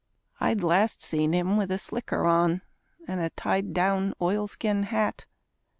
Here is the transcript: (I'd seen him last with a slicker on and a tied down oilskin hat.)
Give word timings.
(I'd 0.39 0.57
seen 0.99 1.31
him 1.31 1.49
last 1.51 1.57
with 1.59 1.69
a 1.69 1.77
slicker 1.77 2.25
on 2.25 2.63
and 3.07 3.19
a 3.21 3.29
tied 3.29 3.71
down 3.71 4.15
oilskin 4.19 4.85
hat.) 4.85 5.25